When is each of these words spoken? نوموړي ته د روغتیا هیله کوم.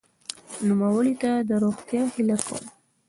نوموړي 0.67 1.13
ته 1.21 1.31
د 1.49 1.49
روغتیا 1.63 2.03
هیله 2.13 2.37
کوم. 2.45 2.63